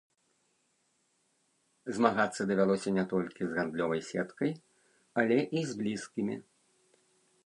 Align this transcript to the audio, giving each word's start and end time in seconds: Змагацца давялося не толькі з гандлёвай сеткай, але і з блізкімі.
Змагацца 1.97 2.41
давялося 2.51 2.89
не 2.97 3.05
толькі 3.13 3.41
з 3.49 3.57
гандлёвай 3.57 4.01
сеткай, 4.09 4.51
але 5.25 5.37
і 5.61 5.63
з 5.73 5.79
блізкімі. 5.83 6.35